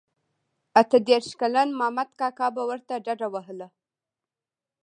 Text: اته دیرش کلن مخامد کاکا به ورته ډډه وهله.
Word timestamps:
اته 0.81 0.97
دیرش 1.07 1.29
کلن 1.39 1.69
مخامد 1.79 2.09
کاکا 2.19 2.47
به 2.55 2.63
ورته 2.69 2.93
ډډه 3.05 3.27
وهله. 3.33 3.67